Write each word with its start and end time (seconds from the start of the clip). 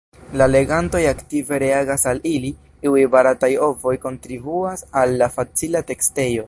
La 0.41 0.45
legantoj 0.51 1.01
aktive 1.09 1.59
reagas 1.63 2.07
al 2.13 2.23
ili; 2.31 2.51
iuj 2.89 3.05
barataj 3.17 3.53
“ovoj” 3.69 3.95
kontribuas 4.09 4.85
al 5.03 5.19
la 5.23 5.31
facila 5.39 5.89
tekstejo. 5.93 6.39